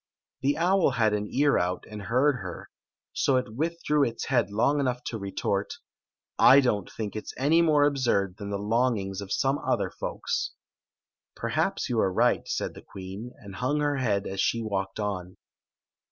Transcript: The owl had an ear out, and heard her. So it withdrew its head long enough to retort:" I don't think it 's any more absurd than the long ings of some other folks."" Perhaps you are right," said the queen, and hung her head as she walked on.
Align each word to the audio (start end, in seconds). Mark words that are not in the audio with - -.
The 0.41 0.57
owl 0.57 0.89
had 0.93 1.13
an 1.13 1.27
ear 1.29 1.59
out, 1.59 1.85
and 1.87 2.01
heard 2.01 2.37
her. 2.37 2.71
So 3.13 3.35
it 3.37 3.53
withdrew 3.53 4.03
its 4.03 4.25
head 4.25 4.49
long 4.49 4.79
enough 4.79 5.03
to 5.03 5.19
retort:" 5.19 5.75
I 6.53 6.59
don't 6.59 6.91
think 6.91 7.15
it 7.15 7.27
's 7.27 7.35
any 7.37 7.61
more 7.61 7.83
absurd 7.83 8.37
than 8.39 8.49
the 8.49 8.57
long 8.57 8.97
ings 8.97 9.21
of 9.21 9.31
some 9.31 9.59
other 9.59 9.91
folks."" 9.91 10.53
Perhaps 11.35 11.87
you 11.87 11.99
are 11.99 12.11
right," 12.11 12.47
said 12.47 12.73
the 12.73 12.81
queen, 12.81 13.31
and 13.37 13.57
hung 13.57 13.79
her 13.81 13.97
head 13.97 14.25
as 14.25 14.41
she 14.41 14.59
walked 14.63 14.99
on. 14.99 15.37